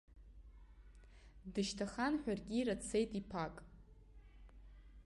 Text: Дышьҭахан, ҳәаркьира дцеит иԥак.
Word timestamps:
Дышьҭахан, 1.53 2.13
ҳәаркьира 2.21 2.75
дцеит 2.79 3.11
иԥак. 3.21 3.55